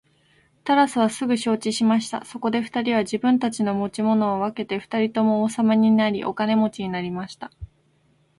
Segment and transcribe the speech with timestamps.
[0.63, 2.25] タラスはすぐ承知しました。
[2.25, 7.51] そこで二人は自分たちの持ち物を分けて二人とも王様になり、お金持になりました。